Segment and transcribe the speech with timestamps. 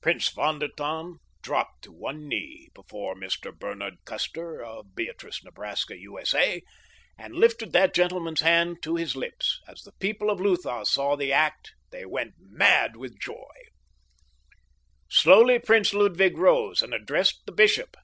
[0.00, 3.50] Prince von der Tann dropped to one knee before Mr.
[3.52, 6.62] Bernard Custer of Beatrice, Nebraska, U.S.A.,
[7.18, 11.16] and lifted that gentleman's hand to his lips, and as the people of Lutha saw
[11.16, 13.50] the act they went mad with joy.
[15.08, 17.96] Slowly Prince Ludwig rose and addressed the bishop.